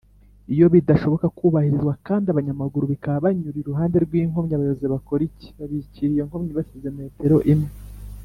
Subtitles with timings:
[0.53, 7.37] iyo bidashoboka kubahirizwa kd abanyamaguru bikaba banyura iruhande rw’inkomyi abayobozi bakora ik?bakikira iyonkomyi basize metero
[7.53, 7.69] imwe